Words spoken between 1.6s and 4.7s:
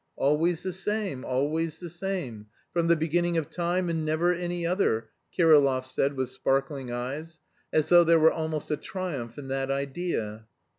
the same, from the beginning of time and never any